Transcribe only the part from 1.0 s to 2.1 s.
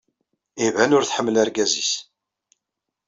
tḥemmel argaz-nnes.